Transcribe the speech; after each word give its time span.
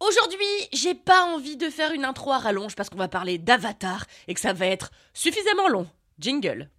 Aujourd'hui, 0.00 0.46
j'ai 0.72 0.94
pas 0.94 1.24
envie 1.24 1.56
de 1.56 1.70
faire 1.70 1.92
une 1.92 2.04
intro 2.04 2.32
à 2.32 2.38
rallonge 2.38 2.76
parce 2.76 2.88
qu'on 2.88 2.98
va 2.98 3.08
parler 3.08 3.36
d'Avatar 3.38 4.06
et 4.28 4.34
que 4.34 4.40
ça 4.40 4.52
va 4.52 4.66
être 4.66 4.92
suffisamment 5.12 5.68
long. 5.68 5.88
Jingle. 6.20 6.70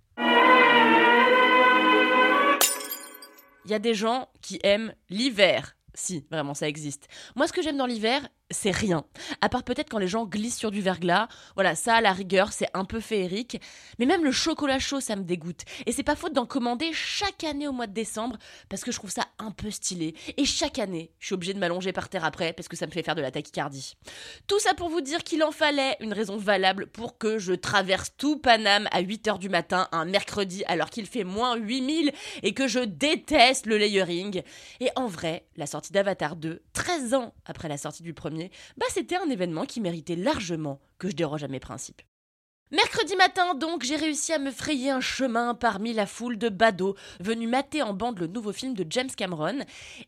Il 3.65 3.71
y 3.71 3.73
a 3.73 3.79
des 3.79 3.93
gens 3.93 4.29
qui 4.41 4.59
aiment 4.63 4.93
l'hiver. 5.09 5.75
Si, 5.93 6.25
vraiment, 6.31 6.53
ça 6.53 6.69
existe. 6.69 7.09
Moi, 7.35 7.47
ce 7.47 7.53
que 7.53 7.61
j'aime 7.61 7.77
dans 7.77 7.85
l'hiver, 7.85 8.27
c'est 8.51 8.71
rien. 8.71 9.03
À 9.41 9.49
part 9.49 9.63
peut-être 9.63 9.89
quand 9.89 9.99
les 9.99 10.07
gens 10.07 10.25
glissent 10.25 10.57
sur 10.57 10.71
du 10.71 10.81
verglas. 10.81 11.27
Voilà, 11.55 11.75
ça, 11.75 11.95
à 11.95 12.01
la 12.01 12.13
rigueur, 12.13 12.51
c'est 12.51 12.69
un 12.73 12.85
peu 12.85 12.99
féerique. 12.99 13.61
Mais 13.99 14.05
même 14.05 14.23
le 14.23 14.31
chocolat 14.31 14.79
chaud, 14.79 14.99
ça 14.99 15.15
me 15.15 15.23
dégoûte. 15.23 15.61
Et 15.85 15.91
c'est 15.91 16.03
pas 16.03 16.15
faute 16.15 16.33
d'en 16.33 16.45
commander 16.45 16.91
chaque 16.93 17.43
année 17.43 17.67
au 17.67 17.71
mois 17.71 17.87
de 17.87 17.93
décembre 17.93 18.37
parce 18.69 18.83
que 18.83 18.91
je 18.91 18.97
trouve 18.97 19.11
ça 19.11 19.25
un 19.37 19.51
peu 19.51 19.69
stylé. 19.71 20.15
Et 20.37 20.45
chaque 20.45 20.79
année, 20.79 21.11
je 21.19 21.27
suis 21.27 21.35
obligée 21.35 21.53
de 21.53 21.59
m'allonger 21.59 21.93
par 21.93 22.09
terre 22.09 22.25
après 22.25 22.53
parce 22.53 22.67
que 22.67 22.75
ça 22.75 22.87
me 22.87 22.91
fait 22.91 23.03
faire 23.03 23.15
de 23.15 23.21
la 23.21 23.31
tachycardie. 23.31 23.95
Tout 24.47 24.59
ça 24.59 24.73
pour 24.73 24.89
vous 24.89 25.01
dire 25.01 25.23
qu'il 25.23 25.43
en 25.43 25.51
fallait 25.51 25.97
une 25.99 26.13
raison 26.13 26.37
valable 26.37 26.87
pour 26.87 27.17
que 27.17 27.37
je 27.37 27.53
traverse 27.53 28.13
tout 28.17 28.37
Paname 28.37 28.87
à 28.91 29.01
8h 29.01 29.37
du 29.37 29.49
matin 29.49 29.87
un 29.91 30.05
mercredi 30.05 30.63
alors 30.65 30.89
qu'il 30.89 31.05
fait 31.05 31.23
moins 31.23 31.55
8000 31.55 32.11
et 32.43 32.53
que 32.53 32.67
je 32.67 32.79
déteste 32.79 33.65
le 33.65 33.77
layering. 33.77 34.41
Et 34.79 34.89
en 34.95 35.07
vrai, 35.07 35.45
la 35.55 35.65
sortie 35.65 35.91
d'Avatar 35.91 36.35
2, 36.35 36.61
13 36.73 37.13
ans 37.13 37.33
après 37.45 37.67
la 37.67 37.77
sortie 37.77 38.03
du 38.03 38.13
premier, 38.13 38.38
bah 38.77 38.85
c'était 38.89 39.17
un 39.17 39.29
événement 39.29 39.65
qui 39.65 39.81
méritait 39.81 40.15
largement 40.15 40.79
que 40.97 41.09
je 41.09 41.15
déroge 41.15 41.43
à 41.43 41.47
mes 41.47 41.59
principes. 41.59 42.01
Mercredi 42.71 43.15
matin, 43.15 43.55
donc, 43.55 43.81
j'ai 43.81 43.95
réussi 43.95 44.31
à 44.31 44.37
me 44.37 44.51
frayer 44.51 44.91
un 44.91 45.01
chemin 45.01 45.55
parmi 45.55 45.91
la 45.91 46.05
foule 46.05 46.37
de 46.37 46.49
badauds 46.49 46.95
venus 47.19 47.49
mater 47.49 47.81
en 47.81 47.95
bande 47.95 48.19
le 48.19 48.27
nouveau 48.27 48.53
film 48.53 48.75
de 48.75 48.85
James 48.87 49.09
Cameron. 49.09 49.57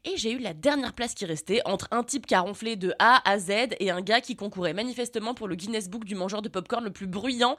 Et 0.06 0.16
j'ai 0.16 0.32
eu 0.32 0.38
la 0.38 0.54
dernière 0.54 0.94
place 0.94 1.16
qui 1.16 1.26
restait 1.26 1.62
entre 1.66 1.88
un 1.90 2.04
type 2.04 2.28
qui 2.28 2.36
a 2.36 2.42
ronflé 2.42 2.76
de 2.76 2.94
A 3.00 3.28
à 3.28 3.40
Z 3.40 3.50
et 3.80 3.90
un 3.90 4.02
gars 4.02 4.22
qui 4.22 4.36
concourait 4.36 4.76
manifestement 4.76 5.34
pour 5.34 5.48
le 5.48 5.56
Guinness 5.56 5.90
Book 5.90 6.06
du 6.06 6.14
mangeur 6.14 6.44
de 6.44 6.50
popcorn 6.50 6.84
le 6.84 6.94
plus 6.94 7.08
bruyant. 7.08 7.58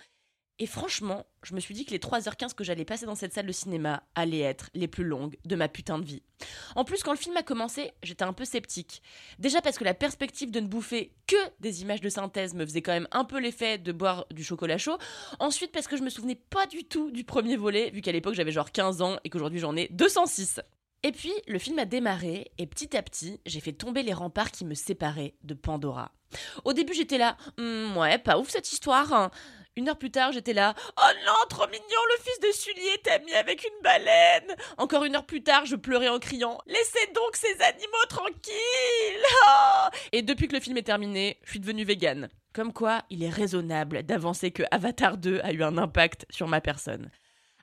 Et 0.62 0.66
franchement, 0.66 1.26
je 1.42 1.56
me 1.56 1.60
suis 1.60 1.74
dit 1.74 1.84
que 1.84 1.90
les 1.90 1.98
3h15 1.98 2.54
que 2.54 2.62
j'allais 2.62 2.84
passer 2.84 3.04
dans 3.04 3.16
cette 3.16 3.32
salle 3.32 3.46
de 3.48 3.52
cinéma 3.52 4.04
allaient 4.14 4.38
être 4.42 4.70
les 4.74 4.86
plus 4.86 5.02
longues 5.02 5.36
de 5.44 5.56
ma 5.56 5.66
putain 5.66 5.98
de 5.98 6.04
vie. 6.04 6.22
En 6.76 6.84
plus, 6.84 7.02
quand 7.02 7.10
le 7.10 7.18
film 7.18 7.36
a 7.36 7.42
commencé, 7.42 7.90
j'étais 8.04 8.22
un 8.22 8.32
peu 8.32 8.44
sceptique. 8.44 9.02
Déjà 9.40 9.60
parce 9.60 9.76
que 9.76 9.82
la 9.82 9.92
perspective 9.92 10.52
de 10.52 10.60
ne 10.60 10.68
bouffer 10.68 11.16
que 11.26 11.34
des 11.58 11.82
images 11.82 12.00
de 12.00 12.08
synthèse 12.08 12.54
me 12.54 12.64
faisait 12.64 12.80
quand 12.80 12.92
même 12.92 13.08
un 13.10 13.24
peu 13.24 13.40
l'effet 13.40 13.76
de 13.78 13.90
boire 13.90 14.24
du 14.30 14.44
chocolat 14.44 14.78
chaud. 14.78 14.98
Ensuite, 15.40 15.72
parce 15.72 15.88
que 15.88 15.96
je 15.96 16.04
me 16.04 16.10
souvenais 16.10 16.36
pas 16.36 16.66
du 16.68 16.84
tout 16.84 17.10
du 17.10 17.24
premier 17.24 17.56
volet, 17.56 17.90
vu 17.90 18.00
qu'à 18.00 18.12
l'époque 18.12 18.34
j'avais 18.34 18.52
genre 18.52 18.70
15 18.70 19.02
ans 19.02 19.16
et 19.24 19.30
qu'aujourd'hui 19.30 19.58
j'en 19.58 19.74
ai 19.74 19.88
206. 19.90 20.60
Et 21.02 21.10
puis, 21.10 21.32
le 21.48 21.58
film 21.58 21.80
a 21.80 21.86
démarré 21.86 22.52
et 22.58 22.68
petit 22.68 22.96
à 22.96 23.02
petit, 23.02 23.40
j'ai 23.46 23.58
fait 23.58 23.72
tomber 23.72 24.04
les 24.04 24.12
remparts 24.12 24.52
qui 24.52 24.64
me 24.64 24.74
séparaient 24.74 25.34
de 25.42 25.54
Pandora. 25.54 26.12
Au 26.64 26.72
début, 26.72 26.94
j'étais 26.94 27.18
là, 27.18 27.36
Hum, 27.58 27.96
ouais, 27.96 28.16
pas 28.18 28.38
ouf 28.38 28.48
cette 28.50 28.70
histoire. 28.70 29.12
hein. 29.12 29.32
Une 29.74 29.88
heure 29.88 29.96
plus 29.96 30.10
tard, 30.10 30.32
j'étais 30.32 30.52
là. 30.52 30.74
Oh 30.98 31.10
non, 31.24 31.32
trop 31.48 31.66
mignon, 31.66 31.80
le 31.80 32.22
fils 32.22 32.40
de 32.40 32.52
Sully 32.52 32.86
est 32.88 33.08
ami 33.08 33.32
avec 33.32 33.64
une 33.64 33.82
baleine. 33.82 34.54
Encore 34.76 35.04
une 35.04 35.16
heure 35.16 35.24
plus 35.24 35.42
tard, 35.42 35.64
je 35.64 35.76
pleurais 35.76 36.08
en 36.08 36.18
criant. 36.18 36.58
Laissez 36.66 37.06
donc 37.14 37.34
ces 37.34 37.58
animaux 37.62 38.06
tranquilles. 38.06 39.24
Oh 39.48 39.88
Et 40.12 40.20
depuis 40.20 40.48
que 40.48 40.54
le 40.54 40.60
film 40.60 40.76
est 40.76 40.82
terminé, 40.82 41.38
je 41.44 41.50
suis 41.50 41.60
devenue 41.60 41.84
végane. 41.84 42.28
Comme 42.52 42.74
quoi, 42.74 43.02
il 43.08 43.22
est 43.22 43.30
raisonnable 43.30 44.02
d'avancer 44.02 44.50
que 44.50 44.62
Avatar 44.70 45.16
2 45.16 45.40
a 45.42 45.52
eu 45.52 45.62
un 45.62 45.78
impact 45.78 46.26
sur 46.28 46.48
ma 46.48 46.60
personne. 46.60 47.10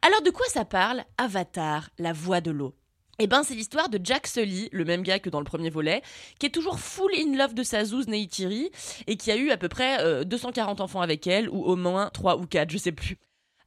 Alors 0.01 0.23
de 0.23 0.31
quoi 0.31 0.47
ça 0.47 0.65
parle 0.65 1.03
Avatar, 1.19 1.91
la 1.99 2.13
voix 2.13 2.41
de 2.41 2.49
l'eau? 2.49 2.73
Eh 3.19 3.27
ben, 3.27 3.43
c'est 3.43 3.53
l'histoire 3.53 3.89
de 3.89 3.99
Jack 4.01 4.27
Sully, 4.27 4.69
le 4.71 4.85
même 4.85 5.03
gars 5.03 5.19
que 5.19 5.29
dans 5.29 5.39
le 5.39 5.45
premier 5.45 5.69
volet, 5.69 6.01
qui 6.39 6.45
est 6.45 6.51
toujours 6.51 6.79
full 6.79 7.11
in 7.17 7.37
love 7.37 7.53
de 7.53 7.63
sa 7.63 7.83
zouze 7.83 8.07
Neytiri 8.07 8.71
et 9.07 9.17
qui 9.17 9.29
a 9.29 9.35
eu 9.35 9.51
à 9.51 9.57
peu 9.57 9.67
près 9.67 10.01
euh, 10.01 10.23
240 10.23 10.79
enfants 10.79 11.01
avec 11.01 11.27
elle, 11.27 11.49
ou 11.49 11.63
au 11.65 11.75
moins 11.75 12.09
3 12.13 12.37
ou 12.37 12.45
4, 12.45 12.71
je 12.71 12.77
sais 12.77 12.93
plus. 12.93 13.17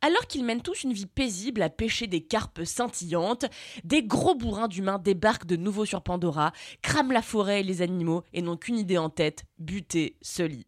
Alors 0.00 0.26
qu'ils 0.26 0.44
mènent 0.44 0.62
tous 0.62 0.82
une 0.82 0.92
vie 0.92 1.06
paisible 1.06 1.62
à 1.62 1.68
pêcher 1.68 2.08
des 2.08 2.22
carpes 2.22 2.64
scintillantes, 2.64 3.44
des 3.84 4.02
gros 4.02 4.34
bourrins 4.34 4.68
d'humains 4.68 4.98
débarquent 4.98 5.46
de 5.46 5.56
nouveau 5.56 5.84
sur 5.84 6.02
Pandora, 6.02 6.52
crament 6.80 7.12
la 7.12 7.22
forêt 7.22 7.60
et 7.60 7.62
les 7.62 7.82
animaux 7.82 8.24
et 8.32 8.42
n'ont 8.42 8.56
qu'une 8.56 8.78
idée 8.78 8.98
en 8.98 9.10
tête, 9.10 9.44
buter 9.62 10.16
Sully. 10.22 10.66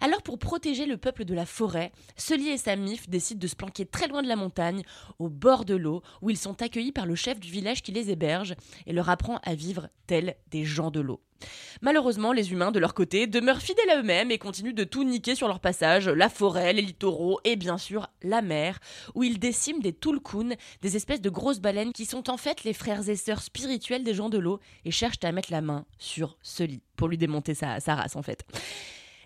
Alors 0.00 0.22
pour 0.22 0.38
protéger 0.38 0.86
le 0.86 0.96
peuple 0.96 1.24
de 1.24 1.34
la 1.34 1.46
forêt, 1.46 1.92
Sully 2.16 2.48
et 2.48 2.58
sa 2.58 2.76
mif 2.76 3.08
décident 3.08 3.40
de 3.40 3.46
se 3.46 3.56
planquer 3.56 3.86
très 3.86 4.08
loin 4.08 4.22
de 4.22 4.28
la 4.28 4.36
montagne, 4.36 4.82
au 5.18 5.28
bord 5.28 5.64
de 5.64 5.74
l'eau, 5.74 6.02
où 6.22 6.30
ils 6.30 6.38
sont 6.38 6.62
accueillis 6.62 6.92
par 6.92 7.06
le 7.06 7.14
chef 7.14 7.40
du 7.40 7.50
village 7.50 7.82
qui 7.82 7.92
les 7.92 8.10
héberge 8.10 8.54
et 8.86 8.92
leur 8.92 9.10
apprend 9.10 9.38
à 9.42 9.54
vivre 9.54 9.88
tels 10.06 10.36
des 10.50 10.64
gens 10.64 10.90
de 10.90 11.00
l'eau. 11.00 11.20
Malheureusement, 11.82 12.32
les 12.32 12.52
humains, 12.52 12.72
de 12.72 12.78
leur 12.78 12.94
côté, 12.94 13.26
demeurent 13.26 13.60
fidèles 13.60 13.90
à 13.90 13.98
eux-mêmes 13.98 14.30
et 14.30 14.38
continuent 14.38 14.74
de 14.74 14.84
tout 14.84 15.04
niquer 15.04 15.34
sur 15.34 15.48
leur 15.48 15.60
passage, 15.60 16.08
la 16.08 16.28
forêt, 16.28 16.72
les 16.72 16.82
littoraux 16.82 17.40
et 17.44 17.56
bien 17.56 17.76
sûr 17.76 18.08
la 18.22 18.40
mer, 18.40 18.78
où 19.14 19.22
ils 19.22 19.38
déciment 19.38 19.80
des 19.80 19.92
Tulkun, 19.92 20.50
des 20.80 20.96
espèces 20.96 21.20
de 21.20 21.30
grosses 21.30 21.60
baleines 21.60 21.92
qui 21.92 22.06
sont 22.06 22.30
en 22.30 22.36
fait 22.36 22.64
les 22.64 22.72
frères 22.72 23.08
et 23.08 23.16
sœurs 23.16 23.42
spirituels 23.42 24.04
des 24.04 24.14
gens 24.14 24.30
de 24.30 24.38
l'eau 24.38 24.60
et 24.84 24.90
cherchent 24.90 25.22
à 25.22 25.32
mettre 25.32 25.52
la 25.52 25.60
main 25.60 25.84
sur 25.98 26.38
Sully 26.42 26.82
pour 26.96 27.08
lui 27.08 27.18
démonter 27.18 27.54
sa 27.54 27.78
race 27.78 28.16
en 28.16 28.22
fait. 28.22 28.35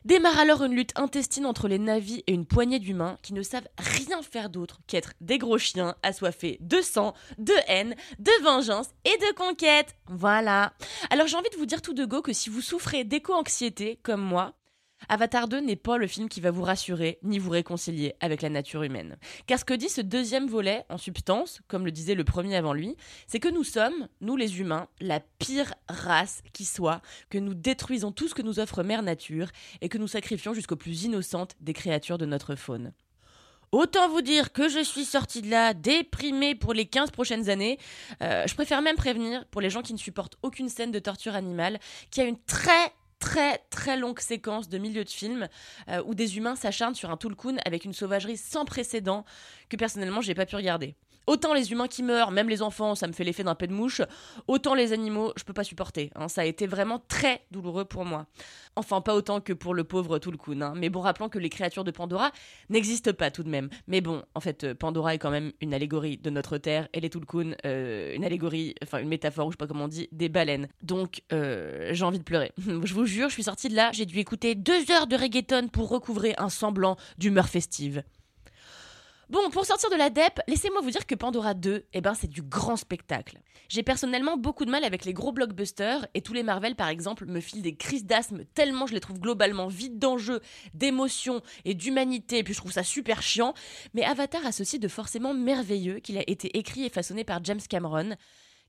Démarre 0.05 0.39
alors 0.39 0.65
une 0.65 0.75
lutte 0.75 0.99
intestine 0.99 1.45
entre 1.45 1.69
les 1.69 1.79
navis 1.79 2.25
et 2.27 2.33
une 2.33 2.47
poignée 2.47 2.79
d'humains 2.79 3.19
qui 3.23 3.35
ne 3.35 3.43
savent 3.43 3.69
rien 3.77 4.23
faire 4.23 4.49
d'autre 4.49 4.81
qu'être 4.87 5.13
des 5.21 5.37
gros 5.37 5.59
chiens 5.59 5.95
assoiffés 6.03 6.57
de 6.61 6.81
sang, 6.81 7.13
de 7.37 7.53
haine, 7.69 7.95
de 8.19 8.43
vengeance 8.43 8.89
et 9.05 9.17
de 9.19 9.35
conquête. 9.35 9.95
Voilà. 10.07 10.73
Alors 11.11 11.27
j'ai 11.27 11.37
envie 11.37 11.51
de 11.51 11.59
vous 11.59 11.67
dire 11.67 11.83
tout 11.83 11.93
de 11.93 12.07
go 12.07 12.23
que 12.23 12.33
si 12.33 12.49
vous 12.49 12.63
souffrez 12.63 13.05
d'éco-anxiété 13.05 13.99
comme 14.03 14.23
moi, 14.23 14.55
Avatar 15.09 15.49
2 15.49 15.61
n'est 15.61 15.77
pas 15.77 15.97
le 15.97 16.07
film 16.07 16.29
qui 16.29 16.41
va 16.41 16.51
vous 16.51 16.63
rassurer 16.63 17.19
ni 17.23 17.39
vous 17.39 17.51
réconcilier 17.51 18.15
avec 18.21 18.43
la 18.43 18.51
nature 18.51 18.83
humaine. 18.83 19.17
Car 19.47 19.59
ce 19.59 19.65
que 19.65 19.75
dit 19.75 19.89
ce 19.89 20.01
deuxième 20.01 20.47
volet, 20.47 20.85
en 20.89 20.99
substance, 20.99 21.61
comme 21.69 21.85
le 21.85 21.93
disait 21.93 22.15
le 22.15 22.25
premier 22.25 22.57
avant 22.57 22.73
lui, 22.73 22.97
c'est 23.27 23.41
que 23.41 23.49
nous 23.49 23.65
sommes, 23.65 24.09
nous 24.21 24.37
les 24.37 24.61
humains, 24.61 24.89
la 25.01 25.21
pire 25.39 25.75
race 25.89 26.43
qui 26.53 26.65
soit, 26.65 27.01
que 27.31 27.39
nous 27.39 27.55
détruisons 27.55 28.13
tout 28.13 28.29
ce 28.29 28.35
que 28.35 28.43
nous 28.43 28.61
offre 28.61 28.83
Mère 28.83 29.03
Nature 29.03 29.49
et 29.81 29.89
que 29.89 29.99
nous 29.99 30.09
sacrifions 30.09 30.55
jusqu'aux 30.55 30.77
plus 30.77 31.05
innocentes 31.05 31.57
des 31.61 31.73
créatures 31.73 32.19
de 32.19 32.27
notre 32.27 32.55
faune. 32.55 32.93
Autant 33.73 34.09
vous 34.09 34.21
dire 34.21 34.53
que 34.53 34.69
je 34.69 34.83
suis 34.83 35.05
sortie 35.05 35.43
de 35.43 35.51
là 35.51 35.75
déprimée 35.75 36.57
pour 36.57 36.75
les 36.75 36.87
15 36.87 37.13
prochaines 37.13 37.49
années. 37.49 37.79
Euh, 38.21 38.45
je 38.49 38.55
préfère 38.55 38.83
même 38.83 38.97
prévenir, 38.97 39.45
pour 39.47 39.61
les 39.61 39.71
gens 39.71 39.83
qui 39.83 39.93
ne 39.93 39.99
supportent 39.99 40.37
aucune 40.43 40.69
scène 40.69 40.91
de 40.91 40.99
torture 40.99 41.37
animale, 41.37 41.79
qu'il 42.11 42.25
y 42.25 42.27
a 42.27 42.29
une 42.29 42.43
très 42.43 42.93
très 43.21 43.59
très 43.71 43.97
longue 43.97 44.19
séquence 44.19 44.69
de 44.69 44.79
milieu 44.79 45.05
de 45.05 45.11
film 45.11 45.49
euh, 45.89 46.03
où 46.07 46.15
des 46.15 46.37
humains 46.37 46.57
s'acharnent 46.57 46.97
sur 46.97 47.11
un 47.11 47.17
Tulkun 47.17 47.59
avec 47.65 47.85
une 47.85 47.93
sauvagerie 47.93 48.37
sans 48.37 48.65
précédent 48.65 49.25
que 49.69 49.77
personnellement 49.77 50.23
j'ai 50.23 50.35
pas 50.35 50.47
pu 50.47 50.57
regarder. 50.57 50.97
Autant 51.27 51.55
les 51.55 51.73
humains 51.73 51.87
qui 51.87 52.03
meurent, 52.03 52.31
même 52.31 52.49
les 52.49 52.63
enfants, 52.63 52.95
ça 52.95 53.07
me 53.07 53.13
fait 53.13 53.25
l'effet 53.25 53.45
d'un 53.45 53.55
pet 53.55 53.67
de 53.67 53.73
mouche, 53.73 54.03
autant 54.49 54.75
les 54.75 54.93
animaux, 54.93 55.33
je 55.37 55.45
peux 55.45 55.53
pas 55.53 55.65
supporter. 55.65 56.11
hein. 56.15 56.29
Ça 56.29 56.41
a 56.43 56.45
été 56.45 56.67
vraiment 56.67 56.99
très 57.09 57.43
douloureux 57.51 57.85
pour 57.85 58.05
moi. 58.05 58.27
Enfin, 58.77 59.01
pas 59.01 59.15
autant 59.15 59.41
que 59.41 59.53
pour 59.53 59.75
le 59.75 59.85
pauvre 59.85 60.19
Tulkun. 60.19 60.61
hein. 60.63 60.73
Mais 60.77 60.89
bon, 60.89 61.01
rappelons 61.01 61.29
que 61.29 61.39
les 61.39 61.49
créatures 61.51 61.85
de 61.85 61.91
Pandora 61.91 62.31
n'existent 62.69 63.13
pas 63.13 63.31
tout 63.31 63.43
de 63.43 63.49
même. 63.49 63.69
Mais 63.87 64.01
bon, 64.01 64.23
en 64.35 64.41
fait, 64.41 64.65
euh, 64.65 64.75
Pandora 64.75 65.15
est 65.15 65.19
quand 65.19 65.31
même 65.31 65.53
une 65.61 65.75
allégorie 65.75 66.17
de 66.17 66.31
notre 66.31 66.59
terre 66.59 66.89
et 66.93 67.01
les 67.01 67.11
Tulkun, 67.11 67.53
euh, 67.65 68.15
une 68.15 68.25
allégorie, 68.25 68.75
enfin 68.83 68.99
une 68.99 69.09
métaphore, 69.09 69.47
ou 69.47 69.51
je 69.51 69.55
sais 69.55 69.59
pas 69.59 69.67
comment 69.67 69.85
on 69.85 69.89
dit, 69.89 70.09
des 70.13 70.29
baleines. 70.29 70.69
Donc, 70.83 71.23
euh, 71.33 71.91
j'ai 71.93 72.05
envie 72.05 72.19
de 72.19 72.25
pleurer. 72.25 72.53
je 72.59 72.95
vous 72.95 73.07
jure, 73.07 73.29
je 73.29 73.35
suis 73.35 73.43
sortie 73.45 73.69
de 73.69 73.75
là, 73.77 73.91
j'ai 73.93 74.07
dû 74.07 74.19
écouter 74.19 74.55
deux 74.55 74.91
heures 74.91 75.07
de 75.07 75.17
reggaeton 75.17 75.69
pour 75.69 75.89
recouvrer 75.89 76.35
un 76.39 76.49
semblant 76.49 76.97
d'humeur 77.19 77.49
festive. 77.49 78.03
Bon, 79.31 79.49
pour 79.51 79.65
sortir 79.65 79.91
de 79.91 79.95
la 79.95 80.11
DEP, 80.11 80.41
laissez-moi 80.49 80.81
vous 80.81 80.91
dire 80.91 81.07
que 81.07 81.15
Pandora 81.15 81.55
2, 81.55 81.85
eh 81.93 82.01
ben, 82.01 82.15
c'est 82.15 82.27
du 82.27 82.43
grand 82.43 82.75
spectacle. 82.75 83.39
J'ai 83.69 83.85
personnellement 83.85 84.37
beaucoup 84.37 84.65
de 84.65 84.73
mal 84.73 84.83
avec 84.83 85.05
les 85.05 85.13
gros 85.13 85.31
blockbusters, 85.31 86.05
et 86.15 86.21
tous 86.21 86.33
les 86.33 86.43
Marvel, 86.43 86.75
par 86.75 86.89
exemple, 86.89 87.27
me 87.27 87.39
filent 87.39 87.63
des 87.63 87.77
crises 87.77 88.05
d'asthme 88.05 88.43
tellement 88.55 88.89
je 88.89 88.95
les 88.95 88.99
trouve 88.99 89.21
globalement 89.21 89.69
vides 89.69 90.01
d'enjeux, 90.01 90.41
d'émotions 90.75 91.43
et 91.65 91.75
d'humanité, 91.75 92.39
et 92.39 92.43
puis 92.43 92.55
je 92.55 92.59
trouve 92.59 92.73
ça 92.73 92.83
super 92.83 93.23
chiant. 93.23 93.55
Mais 93.95 94.03
Avatar 94.03 94.45
a 94.45 94.51
ceci 94.51 94.81
de 94.81 94.89
forcément 94.89 95.33
merveilleux 95.33 96.01
qu'il 96.01 96.19
a 96.19 96.29
été 96.29 96.59
écrit 96.59 96.85
et 96.85 96.91
façonné 96.91 97.23
par 97.23 97.45
James 97.45 97.61
Cameron, 97.69 98.17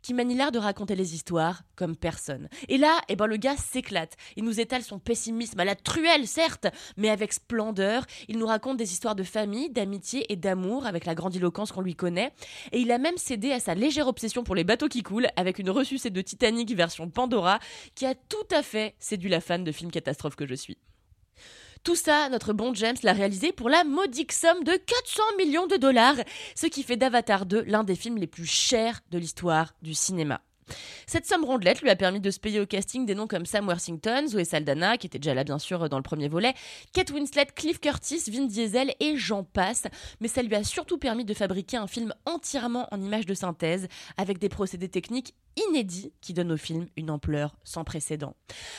qui 0.01 0.13
manie 0.13 0.36
l'art 0.36 0.51
de 0.51 0.59
raconter 0.59 0.95
les 0.95 1.15
histoires 1.15 1.63
comme 1.75 1.95
personne. 1.95 2.50
Et 2.68 2.77
là, 2.77 3.00
eh 3.09 3.15
ben, 3.15 3.27
le 3.27 3.38
gars 3.38 3.57
s'éclate. 3.57 4.15
Il 4.36 4.44
nous 4.44 4.59
étale 4.59 4.83
son 4.83 5.00
pessimisme 5.00 5.59
à 5.59 5.65
la 5.65 5.75
truelle, 5.75 6.27
certes, 6.27 6.68
mais 6.98 7.09
avec 7.09 7.33
splendeur. 7.33 8.06
Il 8.27 8.38
nous 8.38 8.45
raconte 8.45 8.77
des 8.77 8.92
histoires 8.94 9.15
de 9.15 9.24
famille, 9.24 9.69
d'amitié 9.69 10.31
et 10.31 10.36
d'amour 10.36 10.86
avec 10.86 11.06
la 11.06 11.15
grandiloquence 11.15 11.71
qu'on 11.71 11.81
lui 11.81 11.95
connaît. 11.95 12.31
Et 12.71 12.80
il 12.80 12.92
a 12.92 12.98
même 12.98 13.18
cédé 13.18 13.51
à 13.51 13.59
sa 13.59 13.75
légère 13.75 14.07
obsession 14.07 14.44
pour 14.44 14.56
les 14.56 14.63
bateaux 14.63 14.88
qui 14.88 15.03
coulent 15.03 15.30
avec 15.36 15.59
une 15.59 15.69
ressucée 15.69 16.09
de 16.09 16.21
Titanic 16.21 16.74
version 16.75 17.09
Pandora 17.09 17.59
qui 17.95 18.06
a 18.06 18.15
tout 18.15 18.48
à 18.51 18.63
fait 18.63 18.95
séduit 19.00 19.30
la 19.30 19.42
fan 19.42 19.63
de 19.63 19.71
films 19.71 19.92
catastrophes 19.92 20.36
que 20.36 20.45
je 20.45 20.56
suis. 20.56 20.77
Tout 21.83 21.95
ça, 21.95 22.29
notre 22.29 22.53
bon 22.53 22.75
James 22.75 22.97
l'a 23.01 23.11
réalisé 23.11 23.51
pour 23.51 23.67
la 23.67 23.83
modique 23.83 24.33
somme 24.33 24.63
de 24.63 24.73
400 24.73 25.23
millions 25.39 25.65
de 25.65 25.77
dollars, 25.77 26.17
ce 26.53 26.67
qui 26.67 26.83
fait 26.83 26.95
d'Avatar 26.95 27.47
2 27.47 27.63
l'un 27.63 27.83
des 27.83 27.95
films 27.95 28.17
les 28.17 28.27
plus 28.27 28.45
chers 28.45 28.99
de 29.09 29.17
l'histoire 29.17 29.73
du 29.81 29.95
cinéma. 29.95 30.41
Cette 31.07 31.25
somme 31.25 31.43
rondelette 31.43 31.81
lui 31.81 31.89
a 31.89 31.95
permis 31.95 32.19
de 32.19 32.29
se 32.29 32.39
payer 32.39 32.59
au 32.59 32.67
casting 32.67 33.07
des 33.07 33.15
noms 33.15 33.25
comme 33.25 33.47
Sam 33.47 33.67
Worthington, 33.67 34.27
Zoé 34.27 34.45
Saldana, 34.45 34.97
qui 34.97 35.07
était 35.07 35.17
déjà 35.17 35.33
là 35.33 35.43
bien 35.43 35.57
sûr 35.57 35.89
dans 35.89 35.97
le 35.97 36.03
premier 36.03 36.27
volet, 36.27 36.53
Kate 36.93 37.09
Winslet, 37.09 37.47
Cliff 37.55 37.79
Curtis, 37.79 38.29
Vin 38.31 38.45
Diesel 38.45 38.93
et 38.99 39.17
j'en 39.17 39.43
passe, 39.43 39.87
mais 40.19 40.27
ça 40.27 40.43
lui 40.43 40.53
a 40.53 40.63
surtout 40.63 40.99
permis 40.99 41.25
de 41.25 41.33
fabriquer 41.33 41.77
un 41.77 41.87
film 41.87 42.13
entièrement 42.27 42.87
en 42.91 43.01
images 43.01 43.25
de 43.25 43.33
synthèse, 43.33 43.87
avec 44.17 44.37
des 44.37 44.49
procédés 44.49 44.89
techniques 44.89 45.33
inédits 45.56 46.13
qui 46.21 46.33
donnent 46.33 46.51
au 46.51 46.57
film 46.57 46.88
une 46.95 47.09
ampleur 47.09 47.56
sans 47.63 47.83
précédent. 47.83 48.36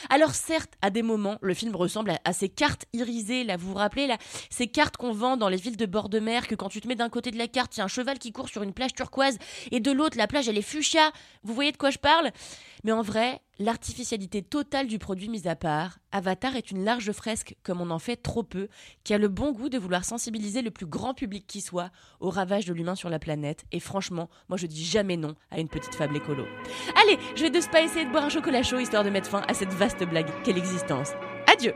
Alors 0.09 0.35
certes, 0.35 0.73
à 0.81 0.89
des 0.89 1.01
moments, 1.01 1.37
le 1.41 1.53
film 1.53 1.75
ressemble 1.75 2.13
à, 2.23 2.33
ces 2.33 2.49
cartes 2.49 2.85
irisées, 2.93 3.43
là, 3.43 3.57
vous 3.57 3.69
vous 3.69 3.77
rappelez, 3.77 4.07
là, 4.07 4.17
ces 4.49 4.67
cartes 4.67 4.97
qu'on 4.97 5.13
vend 5.13 5.37
dans 5.37 5.49
les 5.49 5.57
villes 5.57 5.77
de 5.77 5.85
bord 5.85 6.09
de 6.09 6.19
mer, 6.19 6.47
que 6.47 6.55
quand 6.55 6.69
tu 6.69 6.81
te 6.81 6.87
mets 6.87 6.95
d'un 6.95 7.09
côté 7.09 7.31
de 7.31 7.37
la 7.37 7.47
carte, 7.47 7.75
il 7.75 7.79
y 7.79 7.81
a 7.81 7.85
un 7.85 7.89
cheval 7.89 8.19
qui 8.19 8.31
court 8.31 8.49
sur 8.49 8.63
une 8.63 8.73
plage 8.73 8.93
turquoise, 8.93 9.37
et 9.71 9.79
de 9.79 9.91
l'autre, 9.91 10.17
la 10.17 10.27
plage, 10.27 10.47
elle 10.47 10.57
est 10.57 10.61
fuchsia. 10.61 11.11
Vous 11.43 11.53
voyez 11.53 11.71
de 11.71 11.77
quoi 11.77 11.89
je 11.89 11.99
parle? 11.99 12.31
Mais 12.83 12.91
en 12.91 13.01
vrai, 13.01 13.41
l'artificialité 13.59 14.41
totale 14.41 14.87
du 14.87 14.99
produit 14.99 15.29
mis 15.29 15.47
à 15.47 15.55
part, 15.55 15.99
Avatar 16.11 16.55
est 16.55 16.71
une 16.71 16.83
large 16.83 17.11
fresque, 17.11 17.55
comme 17.63 17.81
on 17.81 17.89
en 17.89 17.99
fait 17.99 18.15
trop 18.15 18.43
peu, 18.43 18.67
qui 19.03 19.13
a 19.13 19.17
le 19.17 19.27
bon 19.27 19.51
goût 19.51 19.69
de 19.69 19.77
vouloir 19.77 20.05
sensibiliser 20.05 20.61
le 20.61 20.71
plus 20.71 20.85
grand 20.85 21.13
public 21.13 21.45
qui 21.47 21.61
soit 21.61 21.91
au 22.19 22.29
ravage 22.29 22.65
de 22.65 22.73
l'humain 22.73 22.95
sur 22.95 23.09
la 23.09 23.19
planète, 23.19 23.65
et 23.71 23.79
franchement, 23.79 24.29
moi 24.49 24.57
je 24.57 24.67
dis 24.67 24.83
jamais 24.83 25.17
non 25.17 25.35
à 25.51 25.59
une 25.59 25.69
petite 25.69 25.95
fable 25.95 26.17
écolo. 26.17 26.45
Allez, 27.01 27.17
je 27.35 27.43
vais 27.43 27.49
de 27.49 27.61
ce 27.61 27.69
pas 27.69 27.81
essayer 27.81 28.05
de 28.05 28.11
boire 28.11 28.25
un 28.25 28.29
chocolat 28.29 28.63
chaud 28.63 28.79
histoire 28.79 29.03
de 29.03 29.09
mettre 29.09 29.29
fin 29.29 29.43
à 29.47 29.53
cette 29.53 29.73
vaste 29.73 30.03
blague 30.03 30.29
qu'est 30.43 30.53
l'existence. 30.53 31.09
Adieu 31.51 31.73